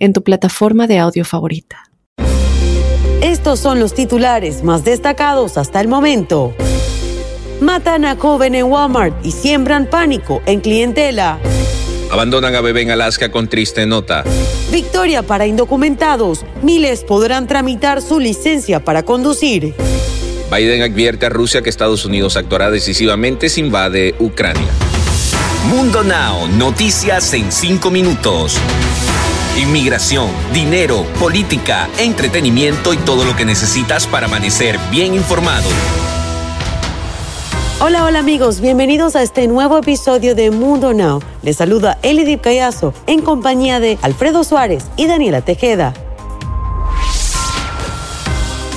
en 0.00 0.12
tu 0.12 0.24
plataforma 0.24 0.88
de 0.88 0.98
audio 0.98 1.24
favorita. 1.24 1.84
Estos 3.22 3.60
son 3.60 3.78
los 3.78 3.94
titulares 3.94 4.64
más 4.64 4.82
destacados 4.82 5.56
hasta 5.56 5.80
el 5.80 5.88
momento. 5.88 6.54
Matan 7.60 8.06
a 8.06 8.16
joven 8.16 8.54
en 8.54 8.64
Walmart 8.64 9.14
y 9.24 9.32
siembran 9.32 9.86
pánico 9.86 10.42
en 10.46 10.60
clientela. 10.60 11.38
Abandonan 12.10 12.54
a 12.56 12.60
bebé 12.60 12.82
en 12.82 12.90
Alaska 12.90 13.30
con 13.30 13.48
triste 13.48 13.86
nota. 13.86 14.24
Victoria 14.72 15.22
para 15.22 15.46
indocumentados. 15.46 16.44
Miles 16.62 17.04
podrán 17.04 17.46
tramitar 17.46 18.02
su 18.02 18.18
licencia 18.18 18.82
para 18.84 19.04
conducir. 19.04 19.74
Biden 20.50 20.82
advierte 20.82 21.26
a 21.26 21.28
Rusia 21.28 21.62
que 21.62 21.70
Estados 21.70 22.04
Unidos 22.04 22.36
actuará 22.36 22.70
decisivamente 22.70 23.48
si 23.48 23.60
invade 23.60 24.14
Ucrania. 24.18 24.68
Mundo 25.68 26.02
Now, 26.02 26.48
noticias 26.48 27.32
en 27.34 27.52
5 27.52 27.90
minutos. 27.90 28.58
Inmigración, 29.56 30.28
dinero, 30.54 31.04
política, 31.18 31.88
entretenimiento 31.98 32.94
y 32.94 32.96
todo 32.98 33.24
lo 33.24 33.34
que 33.34 33.44
necesitas 33.44 34.06
para 34.06 34.26
amanecer 34.26 34.78
bien 34.92 35.12
informado. 35.12 35.68
Hola, 37.80 38.04
hola 38.04 38.20
amigos, 38.20 38.60
bienvenidos 38.60 39.16
a 39.16 39.22
este 39.22 39.48
nuevo 39.48 39.78
episodio 39.78 40.36
de 40.36 40.52
Mundo 40.52 40.94
Now. 40.94 41.20
Les 41.42 41.56
saluda 41.56 41.98
Elidip 42.02 42.42
Callazo 42.42 42.94
en 43.06 43.22
compañía 43.22 43.80
de 43.80 43.98
Alfredo 44.02 44.44
Suárez 44.44 44.84
y 44.96 45.06
Daniela 45.06 45.40
Tejeda. 45.42 45.94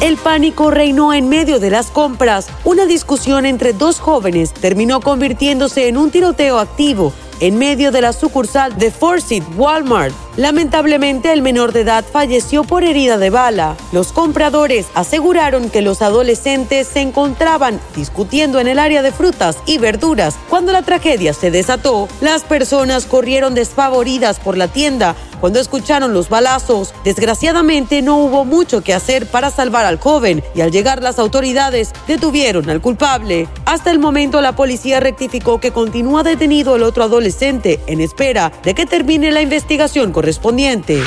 El 0.00 0.16
pánico 0.16 0.70
reinó 0.70 1.12
en 1.12 1.28
medio 1.28 1.60
de 1.60 1.70
las 1.70 1.90
compras. 1.90 2.48
Una 2.64 2.86
discusión 2.86 3.44
entre 3.44 3.72
dos 3.72 4.00
jóvenes 4.00 4.52
terminó 4.54 5.00
convirtiéndose 5.00 5.86
en 5.88 5.98
un 5.98 6.10
tiroteo 6.10 6.58
activo 6.58 7.12
en 7.42 7.58
medio 7.58 7.90
de 7.90 8.00
la 8.00 8.12
sucursal 8.12 8.78
de 8.78 8.92
Forsyth 8.92 9.44
Walmart. 9.56 10.14
Lamentablemente, 10.36 11.32
el 11.32 11.42
menor 11.42 11.72
de 11.72 11.82
edad 11.82 12.04
falleció 12.10 12.64
por 12.64 12.84
herida 12.84 13.18
de 13.18 13.28
bala. 13.28 13.76
Los 13.92 14.12
compradores 14.12 14.86
aseguraron 14.94 15.68
que 15.68 15.82
los 15.82 16.00
adolescentes 16.00 16.88
se 16.88 17.00
encontraban 17.00 17.80
discutiendo 17.94 18.58
en 18.58 18.66
el 18.66 18.78
área 18.78 19.02
de 19.02 19.12
frutas 19.12 19.58
y 19.66 19.76
verduras. 19.76 20.36
Cuando 20.48 20.72
la 20.72 20.82
tragedia 20.82 21.34
se 21.34 21.50
desató, 21.50 22.08
las 22.22 22.44
personas 22.44 23.04
corrieron 23.04 23.54
desfavoridas 23.54 24.40
por 24.40 24.56
la 24.56 24.68
tienda 24.68 25.14
cuando 25.42 25.58
escucharon 25.58 26.14
los 26.14 26.28
balazos. 26.28 26.94
Desgraciadamente 27.02 28.00
no 28.00 28.18
hubo 28.18 28.44
mucho 28.44 28.80
que 28.80 28.94
hacer 28.94 29.26
para 29.26 29.50
salvar 29.50 29.84
al 29.84 29.98
joven 29.98 30.40
y 30.54 30.60
al 30.60 30.70
llegar 30.70 31.02
las 31.02 31.18
autoridades 31.18 31.90
detuvieron 32.06 32.70
al 32.70 32.80
culpable. 32.80 33.48
Hasta 33.66 33.90
el 33.90 33.98
momento 33.98 34.40
la 34.40 34.54
policía 34.54 35.00
rectificó 35.00 35.58
que 35.58 35.72
continúa 35.72 36.22
detenido 36.22 36.76
el 36.76 36.84
otro 36.84 37.02
adolescente 37.02 37.80
en 37.88 38.00
espera 38.00 38.52
de 38.62 38.74
que 38.74 38.86
termine 38.86 39.32
la 39.32 39.42
investigación 39.42 40.12
correspondiente. 40.22 41.02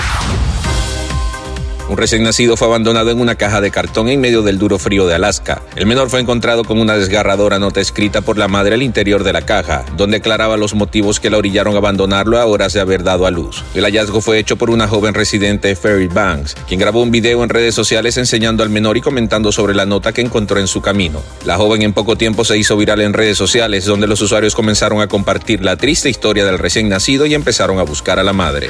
Un 1.88 1.97
recién 1.97 2.23
nacido 2.23 2.58
fue 2.58 2.67
abandonado 2.67 3.11
en 3.11 3.22
una 3.22 3.36
caja 3.36 3.61
de 3.61 3.69
cartón 3.69 4.09
en 4.09 4.19
medio 4.19 4.41
del 4.41 4.58
duro 4.58 4.80
frío 4.80 5.05
de 5.05 5.14
Alaska. 5.14 5.61
El 5.75 5.86
menor 5.86 6.09
fue 6.09 6.19
encontrado 6.19 6.64
con 6.64 6.80
una 6.80 6.95
desgarradora 6.95 7.59
nota 7.59 7.80
escrita 7.80 8.22
por 8.22 8.39
la 8.39 8.47
madre 8.47 8.73
al 8.73 8.81
interior 8.81 9.23
de 9.23 9.31
la 9.31 9.44
caja, 9.44 9.85
donde 9.95 10.18
aclaraba 10.18 10.57
los 10.57 10.74
motivos 10.74 11.19
que 11.19 11.29
la 11.29 11.38
orillaron 11.38 11.75
a 11.75 11.78
abandonarlo 11.78 12.40
a 12.40 12.45
horas 12.47 12.74
de 12.74 12.79
haber 12.79 13.03
dado 13.03 13.28
a 13.28 13.31
luz. 13.31 13.63
El 13.75 13.84
hallazgo 13.84 14.19
fue 14.19 14.40
hecho 14.40 14.56
por 14.56 14.72
una 14.72 14.88
joven 14.88 15.13
residente 15.13 15.68
de 15.68 15.75
Ferry 15.75 16.07
Banks, 16.07 16.56
quien 16.68 16.79
grabó 16.79 17.03
un 17.03 17.12
video 17.12 17.44
en 17.44 17.50
redes 17.50 17.75
sociales 17.75 18.18
enseñando 18.18 18.63
al 18.63 18.72
menor 18.72 18.97
y 18.97 19.01
comentando 19.01 19.51
sobre 19.51 19.75
la 19.75 19.85
nota 19.85 20.12
que 20.12 20.22
encontró 20.22 20.59
en 20.59 20.68
su 20.68 20.81
camino. 20.81 21.22
La 21.45 21.57
joven 21.57 21.84
en 21.84 21.94
poco 21.94 22.16
tiempo 22.16 22.44
se 22.45 22.57
hizo 22.57 22.78
viral 22.78 23.01
en 23.01 23.13
redes 23.13 23.38
sociales, 23.38 23.85
donde 23.85 24.07
los 24.07 24.22
usuarios 24.22 24.56
comenzaron 24.56 25.01
a 25.01 25.07
compartir 25.07 25.63
la 25.63 25.75
triste 25.75 26.09
historia 26.09 26.45
del 26.45 26.57
recién 26.57 26.90
nacido 26.90 27.28
y 27.28 27.35
empezaron 27.35 27.78
a 27.78 27.84
buscar 27.84 28.18
a 28.18 28.24
la 28.24 28.34
madre. 28.34 28.69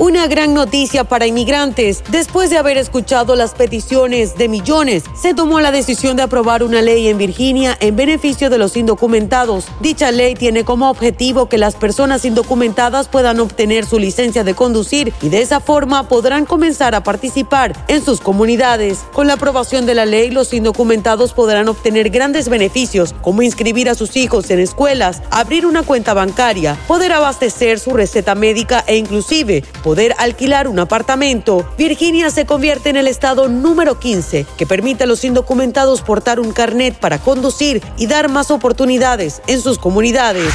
Una 0.00 0.28
gran 0.28 0.54
noticia 0.54 1.02
para 1.02 1.26
inmigrantes. 1.26 2.04
Después 2.08 2.50
de 2.50 2.56
haber 2.56 2.78
escuchado 2.78 3.34
las 3.34 3.54
peticiones 3.54 4.36
de 4.36 4.48
millones, 4.48 5.02
se 5.20 5.34
tomó 5.34 5.58
la 5.58 5.72
decisión 5.72 6.16
de 6.16 6.22
aprobar 6.22 6.62
una 6.62 6.82
ley 6.82 7.08
en 7.08 7.18
Virginia 7.18 7.76
en 7.80 7.96
beneficio 7.96 8.48
de 8.48 8.58
los 8.58 8.76
indocumentados. 8.76 9.66
Dicha 9.80 10.12
ley 10.12 10.36
tiene 10.36 10.62
como 10.64 10.88
objetivo 10.88 11.48
que 11.48 11.58
las 11.58 11.74
personas 11.74 12.24
indocumentadas 12.24 13.08
puedan 13.08 13.40
obtener 13.40 13.86
su 13.86 13.98
licencia 13.98 14.44
de 14.44 14.54
conducir 14.54 15.12
y 15.20 15.30
de 15.30 15.42
esa 15.42 15.58
forma 15.58 16.06
podrán 16.06 16.46
comenzar 16.46 16.94
a 16.94 17.02
participar 17.02 17.72
en 17.88 18.04
sus 18.04 18.20
comunidades. 18.20 19.00
Con 19.12 19.26
la 19.26 19.32
aprobación 19.32 19.84
de 19.84 19.96
la 19.96 20.06
ley, 20.06 20.30
los 20.30 20.54
indocumentados 20.54 21.32
podrán 21.32 21.66
obtener 21.66 22.10
grandes 22.10 22.48
beneficios 22.48 23.16
como 23.20 23.42
inscribir 23.42 23.88
a 23.88 23.96
sus 23.96 24.16
hijos 24.16 24.48
en 24.50 24.60
escuelas, 24.60 25.22
abrir 25.32 25.66
una 25.66 25.82
cuenta 25.82 26.14
bancaria, 26.14 26.78
poder 26.86 27.10
abastecer 27.10 27.80
su 27.80 27.90
receta 27.90 28.36
médica 28.36 28.84
e 28.86 28.96
inclusive 28.96 29.64
poder 29.88 30.14
alquilar 30.18 30.68
un 30.68 30.78
apartamento, 30.80 31.66
Virginia 31.78 32.28
se 32.28 32.44
convierte 32.44 32.90
en 32.90 32.96
el 32.96 33.08
estado 33.08 33.48
número 33.48 33.98
15 33.98 34.44
que 34.58 34.66
permite 34.66 35.04
a 35.04 35.06
los 35.06 35.24
indocumentados 35.24 36.02
portar 36.02 36.40
un 36.40 36.52
carnet 36.52 36.94
para 36.94 37.18
conducir 37.18 37.82
y 37.96 38.06
dar 38.06 38.28
más 38.28 38.50
oportunidades 38.50 39.40
en 39.46 39.62
sus 39.62 39.78
comunidades. 39.78 40.52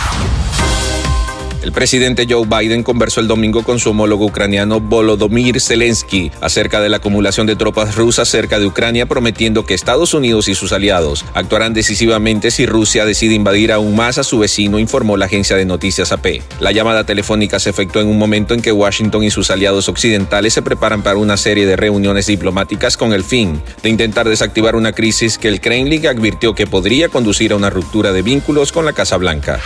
El 1.64 1.72
presidente 1.72 2.28
Joe 2.30 2.46
Biden 2.46 2.84
conversó 2.84 3.22
el 3.22 3.30
domingo 3.30 3.64
con 3.64 3.80
su 3.80 3.92
homólogo 3.92 4.26
ucraniano 4.26 4.82
Volodymyr 4.82 5.62
Zelensky 5.62 6.30
acerca 6.42 6.82
de 6.82 6.90
la 6.90 6.98
acumulación 6.98 7.48
de 7.48 7.56
tropas 7.56 7.96
rusas 7.96 8.28
cerca 8.28 8.60
de 8.60 8.66
Ucrania, 8.66 9.06
prometiendo 9.06 9.66
que 9.66 9.74
Estados 9.74 10.14
Unidos 10.14 10.50
y 10.50 10.56
sus 10.56 10.74
aliados 10.74 11.24
actuarán 11.34 11.74
decisivamente 11.74 12.52
si 12.52 12.66
Rusia 12.66 13.06
decide 13.06 13.36
invadir 13.36 13.72
aún 13.72 13.96
más 13.96 14.18
a 14.18 14.26
su 14.26 14.40
vecino, 14.40 14.78
informó 14.78 15.16
la 15.16 15.28
agencia 15.28 15.56
de 15.56 15.64
noticias 15.64 16.12
AP. 16.12 16.42
La 16.60 16.74
llamada 16.74 17.06
telefónica 17.06 17.62
se 17.62 17.70
efectuó 17.70 18.02
en 18.02 18.10
un 18.10 18.18
momento 18.18 18.54
en 18.54 18.62
que 18.62 18.74
Washington 18.74 19.24
y 19.24 19.32
sus 19.32 19.50
aliados 19.50 19.88
occidentales 19.88 20.54
se 20.54 20.64
preparan 20.64 21.02
para 21.02 21.16
una 21.16 21.38
serie 21.38 21.66
de 21.66 21.78
reuniones 21.78 22.28
diplomáticas 22.28 22.98
con 22.98 23.14
el 23.14 23.24
fin 23.24 23.62
de 23.82 23.88
intentar 23.88 24.28
desactivar 24.28 24.76
una 24.76 24.92
crisis 24.92 25.38
que 25.38 25.48
el 25.48 25.62
Kremlin 25.62 26.08
advirtió 26.08 26.56
que 26.56 26.68
podría 26.68 27.08
conducir 27.08 27.54
a 27.54 27.56
una 27.56 27.70
ruptura 27.70 28.12
de 28.12 28.22
vínculos 28.22 28.74
con 28.74 28.84
la 28.84 28.92
Casa 28.92 29.16
Blanca. 29.16 29.62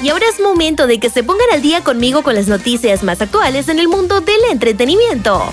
Y 0.00 0.10
ahora 0.10 0.26
es 0.28 0.40
momento 0.40 0.86
de 0.86 1.00
que 1.00 1.10
se 1.10 1.24
pongan 1.24 1.48
al 1.52 1.60
día 1.60 1.82
conmigo 1.82 2.22
con 2.22 2.34
las 2.34 2.46
noticias 2.46 3.02
más 3.02 3.20
actuales 3.20 3.68
en 3.68 3.80
el 3.80 3.88
mundo 3.88 4.20
del 4.20 4.40
entretenimiento. 4.50 5.52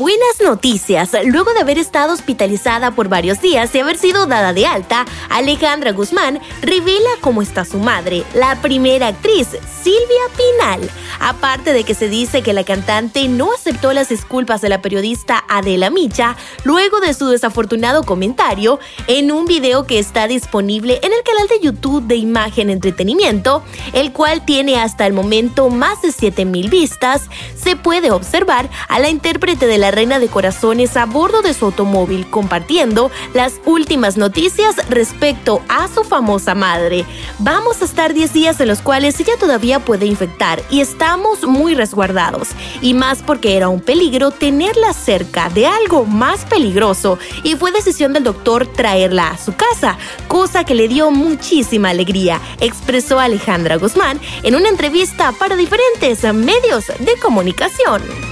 Buenas 0.00 0.40
noticias. 0.42 1.10
Luego 1.26 1.52
de 1.52 1.60
haber 1.60 1.76
estado 1.76 2.14
hospitalizada 2.14 2.90
por 2.92 3.10
varios 3.10 3.42
días 3.42 3.74
y 3.74 3.80
haber 3.80 3.98
sido 3.98 4.24
dada 4.24 4.54
de 4.54 4.64
alta, 4.64 5.04
Alejandra 5.28 5.92
Guzmán 5.92 6.40
revela 6.62 7.10
cómo 7.20 7.42
está 7.42 7.66
su 7.66 7.76
madre, 7.76 8.24
la 8.32 8.62
primera 8.62 9.08
actriz, 9.08 9.48
Silvia 9.82 10.22
Pinal. 10.38 10.90
Aparte 11.20 11.74
de 11.74 11.84
que 11.84 11.92
se 11.92 12.08
dice 12.08 12.40
que 12.40 12.54
la 12.54 12.64
cantante 12.64 13.28
no 13.28 13.52
aceptó 13.52 13.92
las 13.92 14.08
disculpas 14.08 14.62
de 14.62 14.70
la 14.70 14.80
periodista 14.80 15.44
Adela 15.50 15.90
Micha 15.90 16.34
luego 16.64 17.00
de 17.00 17.12
su 17.12 17.28
desafortunado 17.28 18.02
comentario 18.02 18.80
en 19.06 19.30
un 19.30 19.44
video 19.44 19.86
que 19.86 19.98
está 19.98 20.26
disponible 20.26 20.98
en 21.02 21.12
el 21.12 21.22
canal 21.22 21.46
de 21.46 21.60
YouTube 21.60 22.06
de 22.06 22.16
Imagen 22.16 22.70
Entretenimiento, 22.70 23.62
el 23.92 24.12
cual 24.12 24.46
tiene 24.46 24.80
hasta 24.80 25.06
el 25.06 25.12
momento 25.12 25.68
más 25.68 26.00
de 26.00 26.10
7000 26.10 26.70
vistas, 26.70 27.28
se 27.54 27.76
puede 27.76 28.10
observar 28.10 28.70
a 28.88 28.98
la 28.98 29.10
intérprete 29.10 29.66
de 29.66 29.76
la 29.76 29.89
reina 29.90 30.18
de 30.18 30.28
corazones 30.28 30.96
a 30.96 31.06
bordo 31.06 31.42
de 31.42 31.54
su 31.54 31.66
automóvil 31.66 32.28
compartiendo 32.28 33.10
las 33.34 33.60
últimas 33.64 34.16
noticias 34.16 34.76
respecto 34.88 35.62
a 35.68 35.88
su 35.88 36.04
famosa 36.04 36.54
madre. 36.54 37.04
Vamos 37.38 37.82
a 37.82 37.84
estar 37.84 38.14
10 38.14 38.32
días 38.32 38.60
en 38.60 38.68
los 38.68 38.82
cuales 38.82 39.18
ella 39.20 39.34
todavía 39.38 39.80
puede 39.80 40.06
infectar 40.06 40.62
y 40.70 40.80
estamos 40.80 41.46
muy 41.46 41.74
resguardados. 41.74 42.48
Y 42.80 42.94
más 42.94 43.22
porque 43.22 43.56
era 43.56 43.68
un 43.68 43.80
peligro 43.80 44.30
tenerla 44.30 44.92
cerca 44.92 45.48
de 45.50 45.66
algo 45.66 46.04
más 46.04 46.44
peligroso 46.44 47.18
y 47.42 47.56
fue 47.56 47.72
decisión 47.72 48.12
del 48.12 48.24
doctor 48.24 48.66
traerla 48.66 49.30
a 49.30 49.38
su 49.38 49.54
casa, 49.54 49.96
cosa 50.28 50.64
que 50.64 50.74
le 50.74 50.88
dio 50.88 51.10
muchísima 51.10 51.90
alegría, 51.90 52.40
expresó 52.60 53.18
Alejandra 53.18 53.76
Guzmán 53.76 54.20
en 54.42 54.54
una 54.54 54.68
entrevista 54.68 55.32
para 55.32 55.56
diferentes 55.56 56.22
medios 56.34 56.86
de 56.86 57.16
comunicación. 57.20 58.29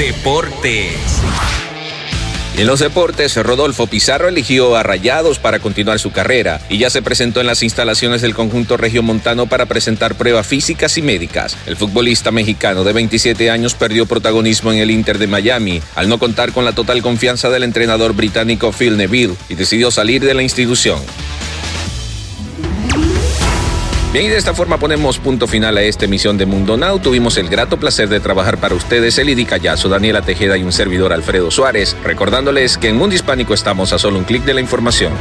Deportes. 0.00 1.20
En 2.56 2.66
los 2.66 2.80
deportes, 2.80 3.36
Rodolfo 3.36 3.86
Pizarro 3.86 4.28
eligió 4.28 4.74
a 4.74 4.82
Rayados 4.82 5.38
para 5.38 5.58
continuar 5.58 5.98
su 5.98 6.10
carrera 6.10 6.58
y 6.70 6.78
ya 6.78 6.88
se 6.88 7.02
presentó 7.02 7.42
en 7.42 7.46
las 7.46 7.62
instalaciones 7.62 8.22
del 8.22 8.34
conjunto 8.34 8.78
regiomontano 8.78 9.46
para 9.46 9.66
presentar 9.66 10.14
pruebas 10.14 10.46
físicas 10.46 10.96
y 10.96 11.02
médicas. 11.02 11.54
El 11.66 11.76
futbolista 11.76 12.30
mexicano 12.30 12.82
de 12.82 12.94
27 12.94 13.50
años 13.50 13.74
perdió 13.74 14.06
protagonismo 14.06 14.72
en 14.72 14.78
el 14.78 14.90
Inter 14.90 15.18
de 15.18 15.26
Miami 15.26 15.82
al 15.94 16.08
no 16.08 16.18
contar 16.18 16.52
con 16.52 16.64
la 16.64 16.72
total 16.72 17.02
confianza 17.02 17.50
del 17.50 17.64
entrenador 17.64 18.14
británico 18.14 18.72
Phil 18.72 18.96
Neville 18.96 19.36
y 19.50 19.54
decidió 19.54 19.90
salir 19.90 20.24
de 20.24 20.32
la 20.32 20.42
institución. 20.42 20.98
Bien, 24.12 24.26
y 24.26 24.28
de 24.28 24.38
esta 24.38 24.54
forma 24.54 24.76
ponemos 24.76 25.20
punto 25.20 25.46
final 25.46 25.76
a 25.76 25.82
esta 25.82 26.06
emisión 26.06 26.36
de 26.36 26.44
Mundo 26.44 26.76
Now. 26.76 26.98
Tuvimos 26.98 27.38
el 27.38 27.48
grato 27.48 27.78
placer 27.78 28.08
de 28.08 28.18
trabajar 28.18 28.58
para 28.58 28.74
ustedes 28.74 29.16
Elidy 29.18 29.44
Callazo, 29.44 29.88
Daniela 29.88 30.22
Tejeda 30.22 30.58
y 30.58 30.64
un 30.64 30.72
servidor 30.72 31.12
Alfredo 31.12 31.52
Suárez, 31.52 31.96
recordándoles 32.02 32.76
que 32.76 32.88
en 32.88 32.96
Mundo 32.96 33.14
Hispánico 33.14 33.54
estamos 33.54 33.92
a 33.92 34.00
solo 34.00 34.18
un 34.18 34.24
clic 34.24 34.42
de 34.42 34.54
la 34.54 34.60
información. 34.60 35.12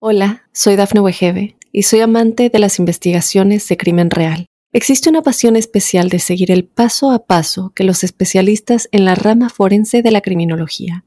Hola, 0.00 0.44
soy 0.52 0.76
Dafne 0.76 1.00
Wegebe 1.00 1.56
y 1.72 1.84
soy 1.84 2.00
amante 2.00 2.50
de 2.50 2.58
las 2.58 2.78
investigaciones 2.78 3.66
de 3.68 3.78
crimen 3.78 4.10
real. 4.10 4.44
Existe 4.74 5.08
una 5.08 5.22
pasión 5.22 5.56
especial 5.56 6.10
de 6.10 6.18
seguir 6.18 6.50
el 6.50 6.66
paso 6.66 7.10
a 7.10 7.24
paso 7.24 7.72
que 7.74 7.84
los 7.84 8.04
especialistas 8.04 8.90
en 8.92 9.06
la 9.06 9.14
rama 9.14 9.48
forense 9.48 10.02
de 10.02 10.10
la 10.10 10.20
criminología 10.20 11.06